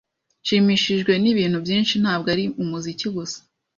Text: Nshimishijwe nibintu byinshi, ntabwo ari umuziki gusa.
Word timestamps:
Nshimishijwe 0.41 1.13
nibintu 1.23 1.57
byinshi, 1.63 1.93
ntabwo 2.03 2.27
ari 2.33 2.45
umuziki 2.61 3.07
gusa. 3.15 3.39